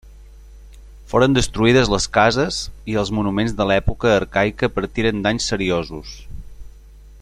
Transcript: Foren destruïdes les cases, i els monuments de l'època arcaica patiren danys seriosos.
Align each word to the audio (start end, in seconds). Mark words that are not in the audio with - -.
Foren 1.11 1.35
destruïdes 1.35 1.91
les 1.95 2.07
cases, 2.17 2.57
i 2.93 2.97
els 3.03 3.13
monuments 3.19 3.55
de 3.61 3.69
l'època 3.73 4.13
arcaica 4.15 4.73
patiren 4.79 5.23
danys 5.29 5.51
seriosos. 5.55 6.19